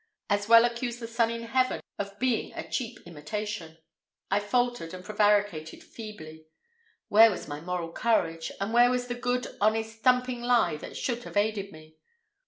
As 0.31 0.49
well 0.49 0.65
accuse 0.65 0.97
the 0.97 1.07
sun 1.07 1.29
in 1.29 1.43
heaven 1.43 1.79
of 1.99 2.17
being 2.17 2.53
a 2.53 2.67
cheap 2.67 2.99
imitation. 3.05 3.77
I 4.31 4.39
faltered 4.39 4.95
and 4.95 5.05
prevaricated 5.05 5.83
feebly. 5.83 6.47
Where 7.09 7.29
was 7.29 7.47
my 7.47 7.61
moral 7.61 7.91
courage, 7.91 8.51
and 8.59 8.73
where 8.73 8.89
was 8.89 9.09
the 9.09 9.13
good, 9.13 9.45
honest, 9.61 9.99
thumping 9.99 10.41
lie 10.41 10.77
that 10.77 10.97
should 10.97 11.23
have 11.25 11.37
aided 11.37 11.71
me? 11.71 11.97